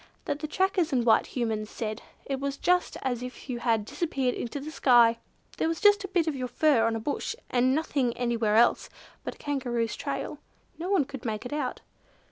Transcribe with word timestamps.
—that 0.25 0.39
the 0.39 0.47
trackers 0.47 0.91
and 0.91 1.05
white 1.05 1.27
Humans 1.27 1.69
said 1.69 2.01
it 2.25 2.39
was 2.39 2.57
just 2.57 2.97
as 3.03 3.21
if 3.21 3.47
you 3.51 3.59
had 3.59 3.85
disappeared 3.85 4.33
into 4.33 4.59
the 4.59 4.71
sky! 4.71 5.19
There 5.59 5.67
was 5.67 5.79
just 5.79 6.03
a 6.03 6.07
bit 6.07 6.25
of 6.25 6.35
your 6.35 6.47
fur 6.47 6.87
on 6.87 6.95
a 6.95 6.99
bush, 6.99 7.35
and 7.51 7.75
nothing 7.75 8.17
anywhere 8.17 8.55
else 8.55 8.89
but 9.23 9.35
a 9.35 9.37
Kangaroo's 9.37 9.95
trail. 9.95 10.39
No 10.79 10.89
one 10.89 11.05
could 11.05 11.23
make 11.23 11.45
it 11.45 11.53
out." 11.53 11.81